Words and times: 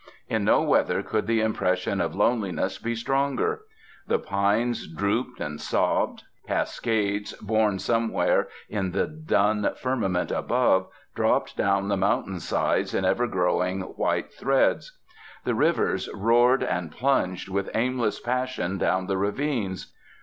In 0.27 0.43
no 0.43 0.63
weather 0.63 1.03
could 1.03 1.27
the 1.27 1.41
impression 1.41 2.01
of 2.01 2.15
loneliness 2.15 2.79
be 2.79 2.95
stronger. 2.95 3.61
The 4.07 4.17
pines 4.17 4.87
drooped 4.87 5.39
and 5.39 5.61
sobbed. 5.61 6.23
Cascades, 6.47 7.33
born 7.33 7.77
somewhere 7.77 8.47
in 8.67 8.93
the 8.93 9.05
dun 9.05 9.75
firmament 9.77 10.31
above, 10.31 10.87
dropped 11.13 11.55
down 11.55 11.87
the 11.87 11.97
mountain 11.97 12.39
sides 12.39 12.95
in 12.95 13.05
ever 13.05 13.27
growing 13.27 13.81
white 13.81 14.33
threads. 14.33 14.97
The 15.43 15.53
rivers 15.53 16.09
roared 16.15 16.63
and 16.63 16.91
plunged 16.91 17.49
with 17.49 17.69
aimless 17.75 18.19
passion 18.19 18.79
down 18.79 19.05
the 19.05 19.19
ravines. 19.19 19.93